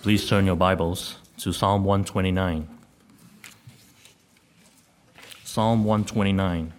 [0.00, 2.68] Please turn your Bibles to Psalm 129.
[5.42, 6.72] Psalm 129.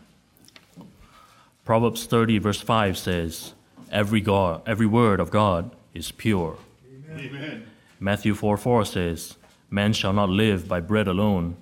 [1.66, 3.54] Proverbs 30, verse 5 says,
[3.92, 6.58] Every, God, every word of God is pure.
[7.12, 7.66] Amen.
[8.00, 9.36] Matthew 4 4 says,
[9.70, 11.58] Man shall not live by bread alone,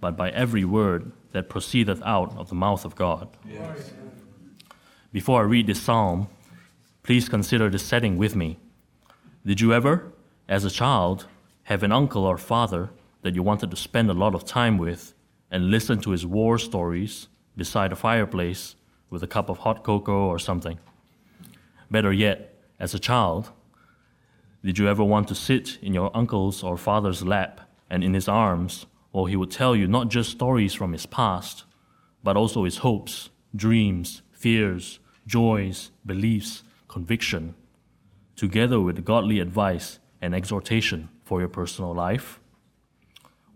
[0.00, 3.28] but by every word that proceedeth out of the mouth of God.
[3.48, 3.92] Yes.
[5.12, 6.28] Before I read this psalm,
[7.02, 8.58] please consider the setting with me.
[9.44, 10.12] Did you ever,
[10.50, 11.26] as a child,
[11.62, 12.90] have an uncle or father
[13.22, 15.14] that you wanted to spend a lot of time with
[15.48, 18.74] and listen to his war stories beside a fireplace
[19.10, 20.80] with a cup of hot cocoa or something?
[21.88, 23.52] Better yet, as a child,
[24.64, 28.28] did you ever want to sit in your uncle's or father's lap and in his
[28.28, 31.62] arms, while he would tell you not just stories from his past,
[32.24, 34.98] but also his hopes, dreams, fears,
[35.28, 37.54] joys, beliefs, conviction,
[38.34, 42.40] together with godly advice and exhortation for your personal life?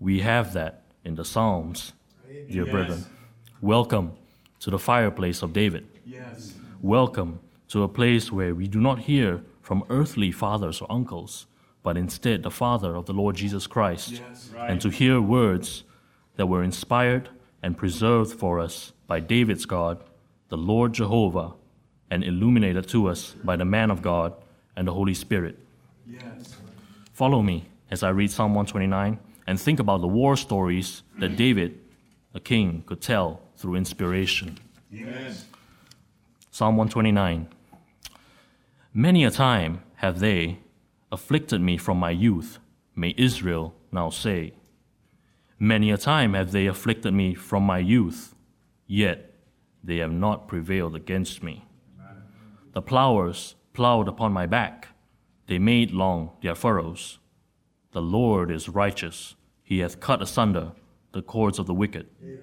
[0.00, 1.92] We have that in the Psalms,
[2.26, 2.70] dear yes.
[2.70, 3.04] brethren.
[3.60, 4.12] Welcome
[4.60, 5.86] to the fireplace of David.
[6.04, 6.54] Yes.
[6.80, 11.46] Welcome to a place where we do not hear from earthly fathers or uncles,
[11.82, 14.50] but instead the Father of the Lord Jesus Christ, yes.
[14.54, 14.70] right.
[14.70, 15.84] and to hear words
[16.36, 17.28] that were inspired
[17.62, 20.02] and preserved for us by David's God,
[20.48, 21.54] the Lord Jehovah,
[22.10, 24.34] and illuminated to us by the man of God
[24.76, 25.58] and the Holy Spirit.
[26.06, 26.56] Yes.
[27.12, 31.78] Follow me as I read Psalm 129 and think about the war stories that David,
[32.34, 34.58] a king, could tell through inspiration.
[34.90, 35.46] Yes.
[36.50, 37.48] Psalm 129
[38.92, 40.58] Many a time have they
[41.10, 42.58] afflicted me from my youth,
[42.94, 44.54] may Israel now say.
[45.58, 48.34] Many a time have they afflicted me from my youth,
[48.86, 49.34] yet
[49.82, 51.64] they have not prevailed against me.
[52.72, 54.88] The plowers plowed upon my back,
[55.46, 57.18] they made long their furrows.
[57.92, 60.72] The Lord is righteous, he hath cut asunder
[61.12, 62.08] the cords of the wicked.
[62.22, 62.38] Yes.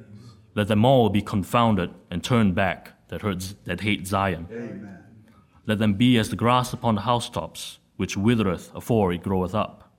[0.55, 4.47] Let them all be confounded and turned back that, hurts, that hate Zion.
[4.51, 4.97] Amen.
[5.67, 9.94] Let them be as the grass upon the housetops, which withereth afore it groweth up,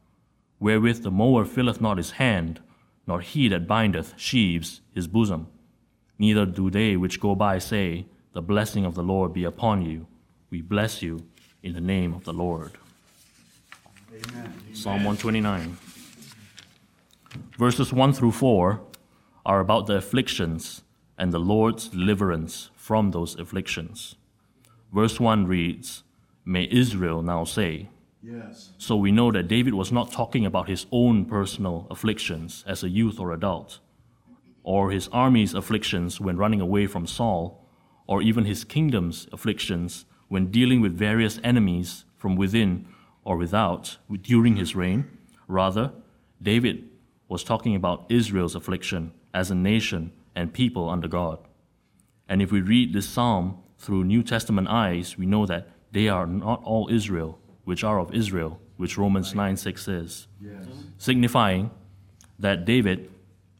[0.59, 2.61] wherewith the mower filleth not his hand,
[3.07, 5.47] nor he that bindeth sheaves his bosom.
[6.19, 10.07] Neither do they which go by say, The blessing of the Lord be upon you.
[10.51, 11.27] We bless you
[11.63, 12.73] in the name of the Lord.
[14.73, 15.77] Psalm 129.
[17.59, 18.81] Verses 1 through 4
[19.47, 20.83] are about the afflictions
[21.17, 24.17] and the Lord's deliverance from those afflictions.
[24.93, 26.03] Verse 1 reads,
[26.45, 27.89] May Israel now say.
[28.23, 28.73] Yes.
[28.79, 32.89] So we know that David was not talking about his own personal afflictions as a
[32.89, 33.81] youth or adult,
[34.63, 37.65] or his army's afflictions when running away from Saul,
[38.07, 42.87] or even his kingdom's afflictions when dealing with various enemies from within
[43.25, 45.19] or without during his reign.
[45.49, 45.93] Rather,
[46.41, 46.89] David
[47.29, 51.39] was talking about Israel's affliction as a nation and people under God.
[52.29, 56.27] And if we read this psalm through New Testament eyes, we know that they are
[56.27, 60.65] not all Israel, which are of Israel, which Romans 9 6 says, yes.
[60.99, 61.71] signifying
[62.39, 63.11] that David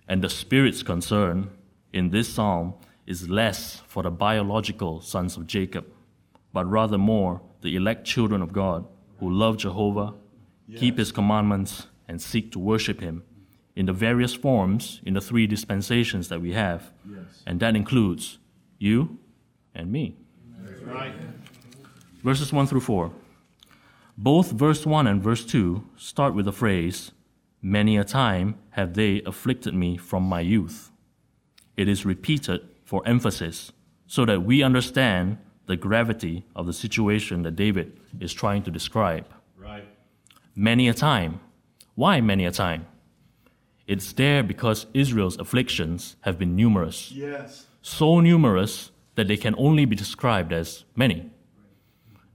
[0.09, 1.51] and the Spirit's concern
[1.93, 2.75] in this psalm
[3.07, 5.87] is less for the biological sons of Jacob
[6.53, 8.87] but rather more the elect children of God
[9.23, 10.15] who love Jehovah,
[10.67, 10.81] yes.
[10.81, 13.23] keep his commandments, and seek to worship him
[13.77, 16.91] in the various forms in the three dispensations that we have.
[17.09, 17.43] Yes.
[17.47, 18.39] And that includes
[18.81, 19.19] you
[19.77, 20.17] and me.
[20.83, 21.15] Right.
[22.25, 23.13] Verses 1 through 4.
[24.19, 27.13] Both verse 1 and verse 2 start with the phrase,
[27.63, 30.91] Many a time have they afflicted me from my youth.
[31.77, 33.71] It is repeated for emphasis
[34.09, 39.27] so that we understand the gravity of the situation that David is trying to describe.
[39.57, 39.87] Right.
[40.55, 41.41] Many a time.
[41.95, 42.87] Why many a time?
[43.87, 47.13] It's there because Israel's afflictions have been numerous.
[47.13, 47.67] Yes.
[47.83, 51.31] So numerous that they can only be described as many.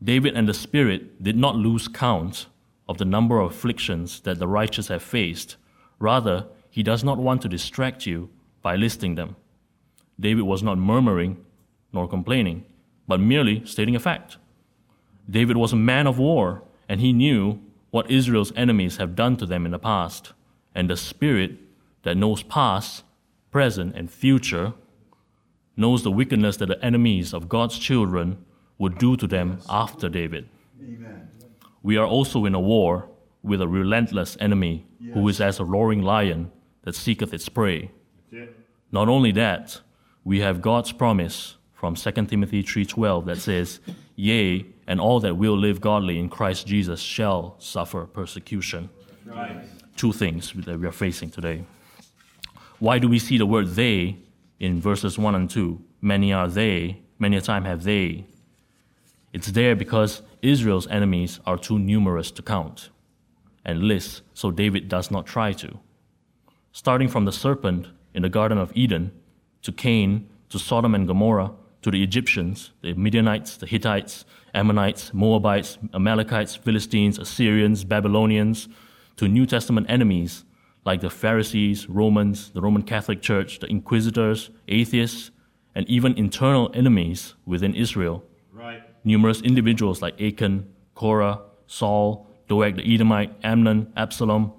[0.03, 2.47] David and the Spirit did not lose count
[2.87, 5.57] of the number of afflictions that the righteous have faced.
[5.99, 8.29] Rather, he does not want to distract you
[8.61, 9.35] by listing them.
[10.19, 11.43] David was not murmuring
[11.91, 12.65] nor complaining
[13.07, 14.37] but merely stating a fact.
[15.29, 17.59] David was a man of war, and he knew
[17.89, 20.33] what Israel's enemies have done to them in the past.
[20.75, 21.57] And the Spirit
[22.03, 23.03] that knows past,
[23.51, 24.73] present, and future
[25.75, 28.43] knows the wickedness that the enemies of God's children
[28.77, 30.49] would do to them after David.
[30.81, 31.29] Amen.
[31.83, 33.09] We are also in a war
[33.43, 35.13] with a relentless enemy yes.
[35.13, 36.51] who is as a roaring lion
[36.83, 37.91] that seeketh its prey.
[38.91, 39.81] Not only that,
[40.23, 43.79] we have God's promise from 2 Timothy 3:12 that says,
[44.15, 48.89] "Yea, and all that will live godly in Christ Jesus shall suffer persecution."
[49.25, 49.63] Right.
[49.95, 51.63] Two things that we are facing today.
[52.79, 54.17] Why do we see the word they
[54.59, 55.79] in verses 1 and 2?
[56.01, 58.25] Many are they, many a time have they.
[59.33, 62.89] It's there because Israel's enemies are too numerous to count
[63.65, 65.79] and list, so David does not try to.
[66.71, 69.11] Starting from the serpent in the Garden of Eden
[69.61, 71.51] to Cain to Sodom and Gomorrah
[71.87, 78.67] to the Egyptians, the Midianites, the Hittites, Ammonites, Moabites, Amalekites, Philistines, Assyrians, Babylonians,
[79.15, 80.43] to New Testament enemies
[80.83, 85.31] like the Pharisees, Romans, the Roman Catholic Church, the inquisitors, atheists,
[85.75, 88.21] and even internal enemies within Israel.
[88.51, 88.83] Right.
[89.05, 94.51] Numerous individuals like Achan, Korah, Saul, Doeg the Edomite, Amnon, Absalom,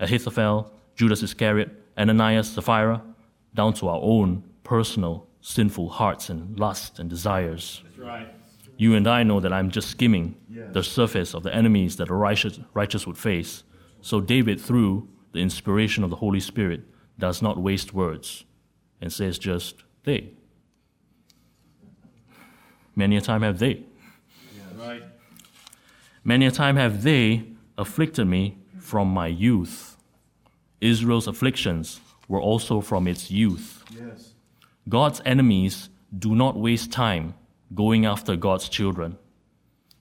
[0.00, 3.00] Ahithophel, Judas Iscariot, Ananias, Sapphira,
[3.54, 7.82] down to our own personal sinful hearts and lusts and desires.
[7.98, 8.28] Right.
[8.78, 10.68] You and I know that I'm just skimming yes.
[10.72, 13.64] the surface of the enemies that the righteous, righteous would face.
[14.00, 16.82] So David, through the inspiration of the Holy Spirit,
[17.18, 18.44] does not waste words
[19.00, 20.30] and says just they.
[22.96, 23.84] Many a time have they.
[24.76, 25.02] Right.
[26.24, 27.44] Many a time have they
[27.76, 29.96] afflicted me from my youth.
[30.80, 33.84] Israel's afflictions were also from its youth.
[33.90, 34.31] Yes.
[34.88, 37.34] God's enemies do not waste time
[37.74, 39.16] going after God's children.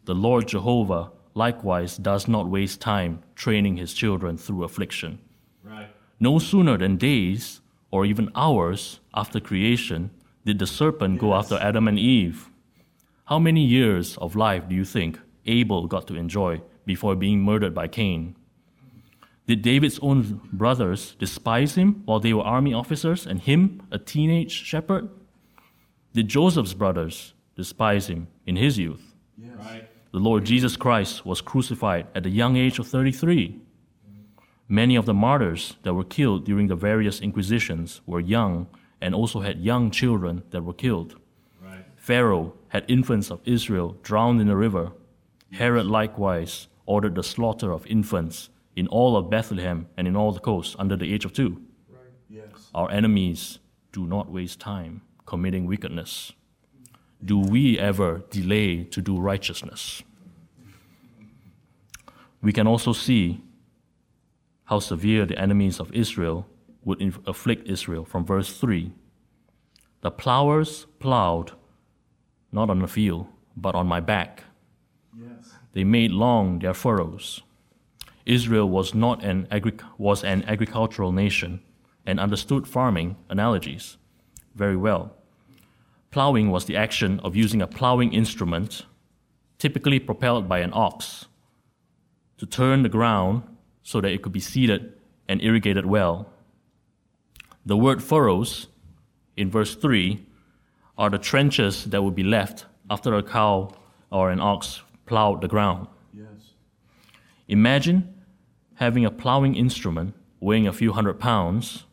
[0.05, 5.19] The Lord Jehovah likewise does not waste time training his children through affliction.
[5.63, 5.87] Right.
[6.19, 7.61] No sooner than days
[7.91, 10.09] or even hours after creation
[10.45, 11.21] did the serpent yes.
[11.21, 12.49] go after Adam and Eve.
[13.25, 17.75] How many years of life do you think Abel got to enjoy before being murdered
[17.75, 18.35] by Cain?
[19.47, 24.51] Did David's own brothers despise him while they were army officers and him, a teenage
[24.51, 25.09] shepherd?
[26.13, 29.15] Did Joseph's brothers despise him in his youth?
[29.37, 29.51] Yes.
[29.57, 29.89] Right.
[30.11, 33.59] The Lord Jesus Christ was crucified at the young age of 33.
[34.67, 38.67] Many of the martyrs that were killed during the various inquisitions were young
[39.01, 41.17] and also had young children that were killed.
[41.61, 41.85] Right.
[41.95, 44.91] Pharaoh had infants of Israel drowned in the river
[45.51, 50.39] Herod likewise ordered the slaughter of infants in all of Bethlehem and in all the
[50.39, 51.61] coast under the age of two.
[51.89, 52.01] Right.
[52.29, 52.69] Yes.
[52.73, 53.59] Our enemies
[53.91, 56.33] do not waste time committing wickedness.
[57.23, 60.03] Do we ever delay to do righteousness?
[62.41, 63.41] We can also see
[64.65, 66.47] how severe the enemies of Israel
[66.83, 68.91] would afflict Israel from verse 3.
[70.01, 71.51] The plowers plowed
[72.51, 74.43] not on the field, but on my back
[75.15, 75.53] Yes.
[75.73, 77.43] they made long their furrows.
[78.25, 81.61] Israel was not an agri- was an agricultural nation
[82.05, 83.97] and understood farming analogies
[84.55, 85.15] very well.
[86.11, 88.85] Plowing was the action of using a plowing instrument,
[89.57, 91.25] typically propelled by an ox,
[92.37, 93.43] to turn the ground
[93.83, 94.93] so that it could be seeded
[95.27, 96.29] and irrigated well.
[97.65, 98.67] The word furrows
[99.37, 100.25] in verse 3
[100.97, 103.71] are the trenches that would be left after a cow
[104.11, 105.87] or an ox plowed the ground.
[107.51, 108.13] Imagine
[108.75, 111.85] having a plowing instrument weighing a few hundred pounds,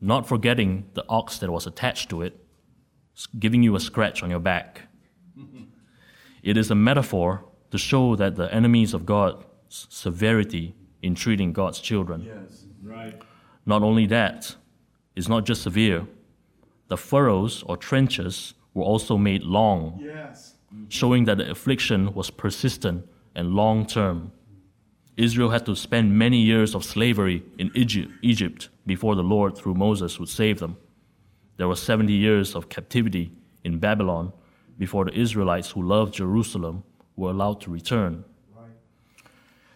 [0.00, 2.38] not forgetting the ox that was attached to it,
[3.38, 4.82] giving you a scratch on your back.
[6.42, 11.80] it is a metaphor to show that the enemies of God's severity in treating God's
[11.80, 12.22] children.
[12.22, 12.66] Yes.
[12.82, 13.20] Right.
[13.64, 14.54] Not only that,
[15.16, 16.06] it's not just severe.
[16.88, 19.98] The furrows or trenches were also made long.
[20.02, 20.52] Yes
[20.88, 24.32] showing that the affliction was persistent and long term.
[25.16, 30.18] Israel had to spend many years of slavery in Egypt before the Lord, through Moses,
[30.18, 30.76] would save them.
[31.58, 34.32] There were 70 years of captivity in Babylon
[34.78, 36.82] before the Israelites who loved Jerusalem
[37.14, 38.24] were allowed to return.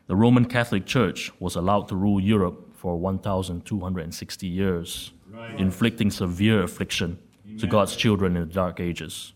[0.07, 5.59] The Roman Catholic Church was allowed to rule Europe for 1,260 years, right.
[5.59, 7.59] inflicting severe affliction Amen.
[7.59, 9.33] to God's children in the Dark Ages.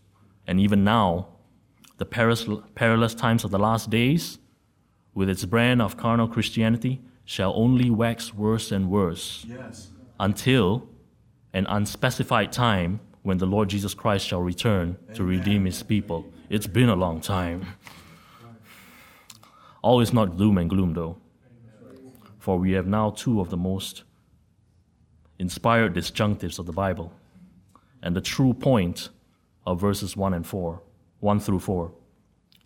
[0.47, 1.27] And even now,
[1.97, 4.39] the perilous times of the last days,
[5.13, 9.91] with its brand of carnal Christianity, shall only wax worse and worse yes.
[10.19, 10.87] until
[11.53, 15.15] an unspecified time when the Lord Jesus Christ shall return Amen.
[15.15, 16.25] to redeem his people.
[16.49, 17.65] It's been a long time.
[19.81, 21.17] All is not gloom and gloom, though,
[22.39, 24.03] for we have now two of the most
[25.39, 27.11] inspired disjunctives of the Bible
[28.03, 29.09] and the true point
[29.65, 30.81] of verses 1 and 4.
[31.19, 31.91] 1 through 4.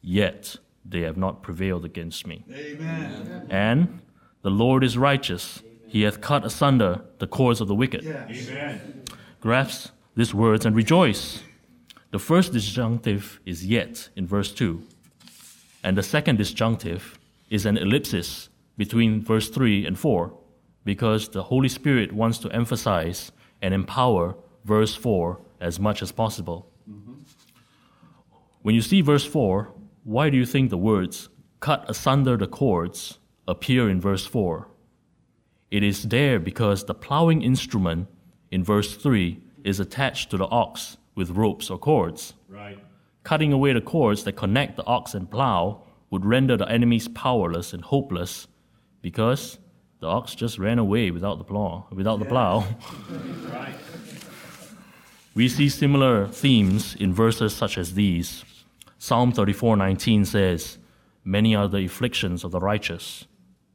[0.01, 0.57] Yet
[0.87, 2.45] they have not prevailed against me.
[2.51, 3.47] Amen.
[3.49, 4.01] And
[4.41, 5.63] the Lord is righteous.
[5.87, 8.03] He hath cut asunder the cords of the wicked.
[8.03, 8.49] Yes.
[8.49, 9.03] Amen.
[9.41, 11.43] Grasp these words and rejoice.
[12.11, 14.81] The first disjunctive is yet in verse 2.
[15.83, 20.33] And the second disjunctive is an ellipsis between verse 3 and 4
[20.83, 26.71] because the Holy Spirit wants to emphasize and empower verse 4 as much as possible.
[26.89, 27.13] Mm-hmm.
[28.61, 29.71] When you see verse 4,
[30.05, 34.67] why do you think the words cut asunder the cords appear in verse 4?
[35.71, 38.07] It is there because the plowing instrument
[38.51, 42.35] in verse 3 is attached to the ox with ropes or cords.
[42.47, 42.77] Right.
[43.23, 45.81] Cutting away the cords that connect the ox and plow
[46.11, 48.47] would render the enemies powerless and hopeless
[49.01, 49.57] because
[50.01, 51.87] the ox just ran away without the plow.
[51.91, 52.63] Without the plow.
[53.51, 53.73] right.
[55.33, 58.45] We see similar themes in verses such as these.
[59.05, 60.79] Psalm 34:19 says,
[61.23, 63.27] "Many are the afflictions of the righteous,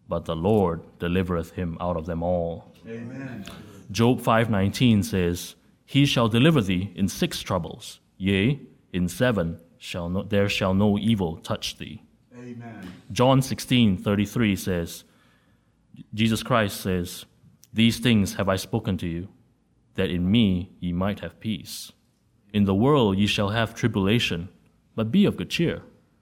[0.08, 3.44] but the Lord delivereth him out of them all." Amen.
[3.92, 5.54] Job 5:19 says,
[5.87, 8.58] "He shall deliver thee in six troubles; yea,
[8.92, 12.02] in seven shall no, there shall no evil touch thee."
[12.37, 12.92] Amen.
[13.12, 15.04] John 16:33 says,
[16.12, 17.25] Jesus Christ says,
[17.72, 19.28] These things have I spoken to you,
[19.94, 21.92] that in me ye might have peace.
[22.52, 24.49] In the world ye shall have tribulation,
[25.00, 25.80] but be of good cheer.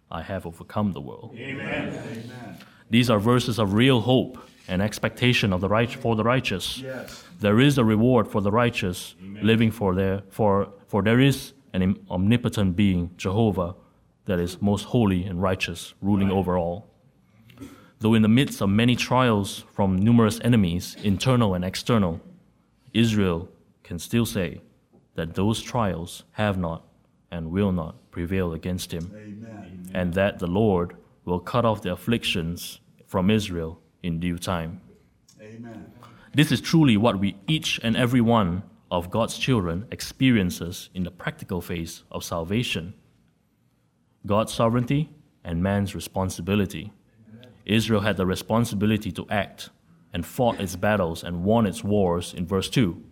[0.08, 1.34] I have overcome the world.
[1.36, 1.88] Amen.
[1.88, 2.58] Amen.
[2.88, 6.78] These are verses of real hope and expectation of the right for the righteous.
[6.78, 7.24] Yes.
[7.40, 9.44] There is a reward for the righteous Amen.
[9.44, 13.74] living for their for for there is an omnipotent being, Jehovah,
[14.26, 16.36] that is most holy and righteous, ruling right.
[16.36, 16.86] over all.
[17.98, 22.20] Though in the midst of many trials from numerous enemies, internal and external,
[22.94, 23.48] Israel
[23.82, 24.60] can still say
[25.16, 26.87] that those trials have not
[27.30, 29.90] and will not prevail against him, Amen.
[29.94, 34.80] and that the Lord will cut off the afflictions from Israel in due time.
[35.40, 35.92] Amen.
[36.34, 41.10] This is truly what we each and every one of God's children experiences in the
[41.10, 42.94] practical phase of salvation.
[44.26, 45.10] God's sovereignty
[45.44, 46.92] and man's responsibility.
[47.64, 49.70] Israel had the responsibility to act
[50.12, 53.02] and fought its battles and won its wars in verse 2.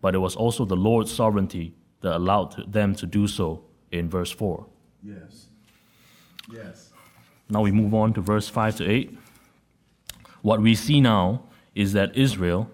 [0.00, 4.30] But it was also the Lord's sovereignty that allowed them to do so in verse
[4.30, 4.66] 4.
[5.02, 5.46] Yes.
[6.52, 6.92] Yes.
[7.48, 9.18] Now we move on to verse 5 to 8.
[10.42, 12.70] What we see now is that Israel,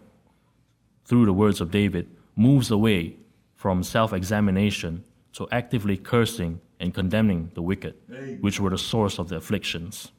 [1.05, 3.17] through the words of David, moves away
[3.55, 7.95] from self examination to actively cursing and condemning the wicked,
[8.41, 10.13] which were the source of the afflictions.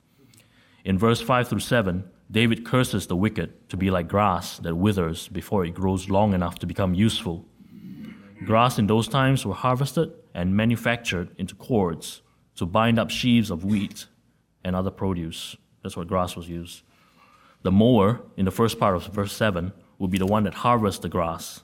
[0.84, 5.28] In verse 5 through 7, David curses the wicked to be like grass that withers
[5.28, 7.46] before it grows long enough to become useful.
[8.44, 12.22] Grass in those times were harvested and manufactured into cords
[12.56, 14.08] to bind up sheaves of wheat
[14.64, 15.56] and other produce.
[15.82, 16.84] That's what grass was used.
[17.64, 21.00] The mower, in the first part of verse 7, will be the one that harvests
[21.00, 21.62] the grass.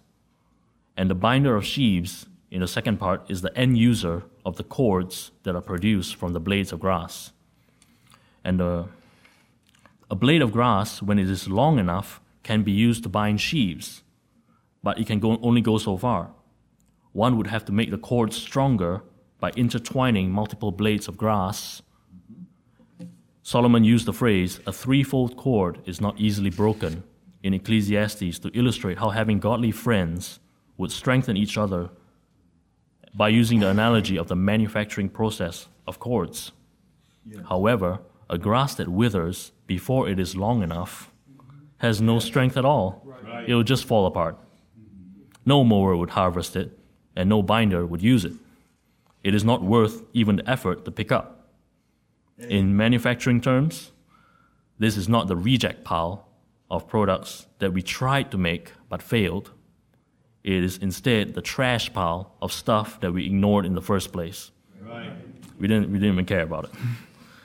[0.96, 4.64] And the binder of sheaves, in the second part, is the end user of the
[4.64, 7.32] cords that are produced from the blades of grass.
[8.44, 8.88] And the
[10.12, 14.04] a blade of grass, when it is long enough, can be used to bind sheaves,
[14.84, 16.32] but it can go, only go so far.
[17.14, 19.04] One would have to make the cord stronger
[19.40, 21.82] by intertwining multiple blades of grass.
[23.44, 27.04] Solomon used the phrase, a threefold cord is not easily broken,
[27.44, 30.40] in Ecclesiastes to illustrate how having godly friends
[30.78, 31.90] would strengthen each other
[33.14, 36.52] by using the analogy of the manufacturing process of cords.
[37.50, 38.00] However,
[38.30, 41.12] a grass that withers before it is long enough
[41.80, 43.02] has no strength at all.
[43.04, 43.50] Right.
[43.50, 44.38] It will just fall apart.
[45.46, 46.78] No mower would harvest it,
[47.16, 48.34] and no binder would use it.
[49.24, 51.48] It is not worth even the effort to pick up.
[52.38, 53.92] In manufacturing terms,
[54.80, 56.28] this is not the reject pile
[56.72, 59.52] of products that we tried to make but failed.
[60.44, 64.50] It is instead the trash pile of stuff that we ignored in the first place.
[64.82, 65.12] Right.
[65.60, 66.72] We, didn't, we didn't even care about it.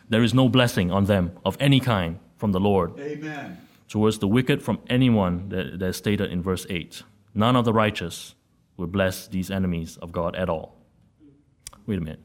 [0.08, 2.96] There is no blessing on them of any kind from the Lord.
[3.00, 3.58] Amen.
[3.88, 7.02] Towards the wicked from anyone that, that is stated in verse 8.
[7.34, 8.35] None of the righteous
[8.76, 10.76] will bless these enemies of God at all.
[11.86, 12.20] Wait a minute.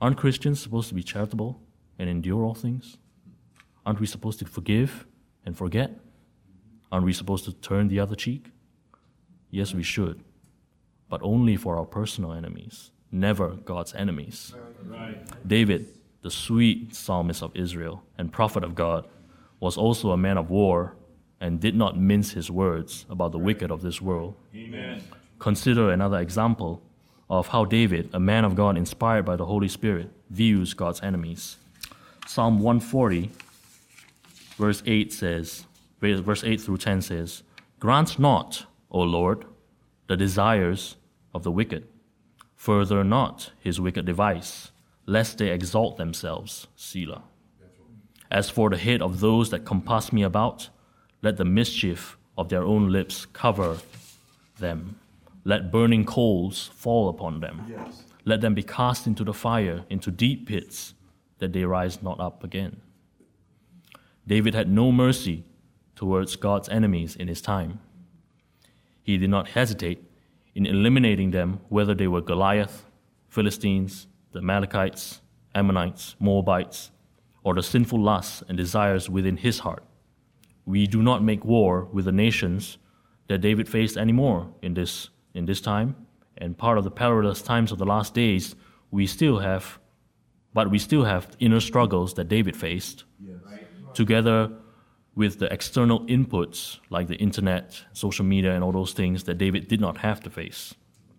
[0.00, 1.60] Aren't Christians supposed to be charitable
[1.98, 2.96] and endure all things?
[3.84, 5.06] Aren't we supposed to forgive
[5.44, 5.90] and forget?
[6.92, 8.50] Aren't we supposed to turn the other cheek?
[9.50, 10.22] Yes, we should,
[11.08, 14.54] but only for our personal enemies, never God's enemies.
[14.86, 15.18] Right.
[15.46, 15.88] David
[16.22, 19.06] the sweet psalmist of Israel and prophet of God,
[19.58, 20.96] was also a man of war
[21.40, 24.34] and did not mince his words about the wicked of this world.
[24.54, 25.02] Amen.
[25.40, 26.80] Consider another example
[27.28, 31.56] of how David, a man of God inspired by the Holy Spirit, views God's enemies.
[32.28, 33.30] Psalm 140,
[34.56, 35.66] verse 8 says,
[36.00, 37.42] verse 8 through 10 says,
[37.80, 39.44] Grant not, O Lord,
[40.06, 40.94] the desires
[41.34, 41.88] of the wicked,
[42.54, 44.70] further not his wicked device
[45.10, 46.68] lest they exalt themselves.
[46.76, 47.24] Selah.
[48.30, 50.68] As for the head of those that compass me about,
[51.20, 53.78] let the mischief of their own lips cover
[54.60, 54.99] them.
[55.44, 57.66] Let burning coals fall upon them.
[57.68, 58.04] Yes.
[58.24, 60.94] Let them be cast into the fire, into deep pits,
[61.38, 62.80] that they rise not up again.
[64.26, 65.44] David had no mercy
[65.96, 67.80] towards God's enemies in his time.
[69.02, 70.04] He did not hesitate
[70.54, 72.84] in eliminating them, whether they were Goliath,
[73.28, 75.20] Philistines, the Amalekites,
[75.54, 76.90] Ammonites, Moabites,
[77.42, 79.82] or the sinful lusts and desires within his heart.
[80.66, 82.78] We do not make war with the nations
[83.28, 85.94] that David faced anymore in this, in this time,
[86.38, 88.54] and part of the perilous times of the last days,
[88.90, 89.78] we still have,
[90.54, 93.36] but we still have inner struggles that David faced, yes.
[93.94, 94.50] together
[95.14, 99.68] with the external inputs like the internet, social media, and all those things that David
[99.68, 100.74] did not have to face.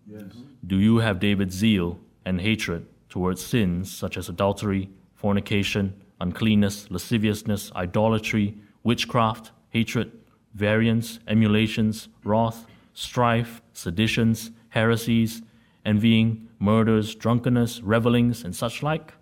[0.06, 0.22] Yes.
[0.22, 0.42] Mm-hmm.
[0.66, 7.70] Do you have David's zeal and hatred towards sins such as adultery, fornication, uncleanness, lasciviousness,
[7.76, 10.10] idolatry, witchcraft, hatred,
[10.54, 15.42] variance, emulations, wrath, strife, seditions, heresies,
[15.84, 19.14] envying, murders, drunkenness, revelings, and such like?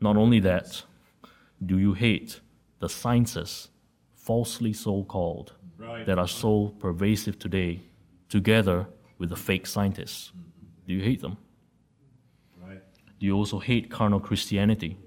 [0.00, 0.82] Not only that,
[1.64, 2.40] do you hate
[2.80, 3.68] the sciences,
[4.14, 6.06] falsely so called, right.
[6.06, 7.82] that are so pervasive today,
[8.28, 8.86] together
[9.18, 10.32] with the fake scientists?
[10.86, 11.36] Do you hate them?
[12.60, 12.82] Right.
[13.18, 14.98] Do you also hate carnal Christianity?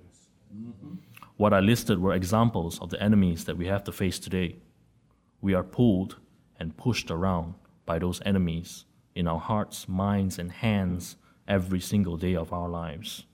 [0.55, 0.95] Mm-hmm.
[1.37, 4.55] What I listed were examples of the enemies that we have to face today.
[5.41, 6.17] We are pulled
[6.59, 7.53] and pushed around
[7.87, 11.15] by those enemies in our hearts, minds, and hands
[11.47, 13.25] every single day of our lives.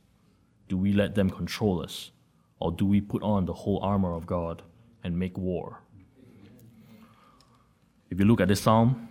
[0.69, 2.12] Do we let them control us,
[2.60, 4.62] or do we put on the whole armor of God
[5.03, 5.81] and make war?
[8.10, 9.10] If you look at this psalm,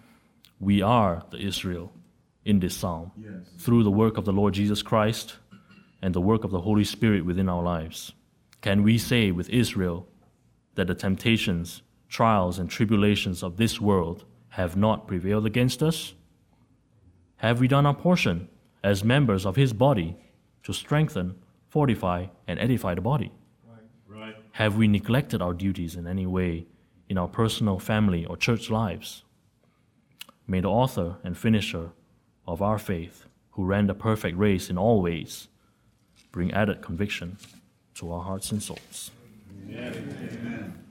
[0.60, 1.92] we are the Israel
[2.44, 3.32] in this psalm yes.
[3.58, 5.36] through the work of the Lord Jesus Christ
[6.00, 8.12] and the work of the Holy Spirit within our lives.
[8.60, 10.06] Can we say with Israel
[10.76, 16.12] that the temptations, trials, and tribulations of this world have not prevailed against us?
[17.36, 18.48] Have we done our portion
[18.84, 20.16] as members of His body
[20.64, 21.36] to strengthen,
[21.68, 23.32] fortify, and edify the body?
[23.66, 24.20] Right.
[24.20, 24.36] Right.
[24.52, 26.66] Have we neglected our duties in any way
[27.08, 29.24] in our personal, family, or church lives?
[30.46, 31.90] May the author and finisher
[32.46, 35.48] of our faith, who ran the perfect race in all ways,
[36.30, 37.38] bring added conviction
[37.94, 39.10] to our hearts and souls.
[39.66, 40.81] Amen.